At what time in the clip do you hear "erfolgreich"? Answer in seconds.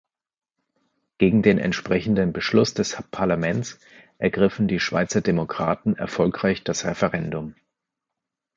5.95-6.63